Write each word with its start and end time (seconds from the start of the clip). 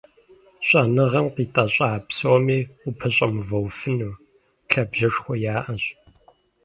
ЩӀэныгъэм 0.67 1.27
къитӀэщӀа 1.35 1.89
псоми 2.07 2.59
упэщӀэмыувэфыну, 2.87 4.13
лъабжьэшхуэ 4.69 5.35
яӀэщ. 5.55 5.83